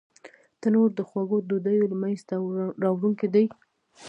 تنور 0.61 0.89
د 0.97 0.99
خوږو 1.09 1.37
ډوډیو 1.47 1.99
مینځ 2.01 2.19
ته 2.29 2.35
راوړونکی 2.83 3.27
دی 3.33 3.45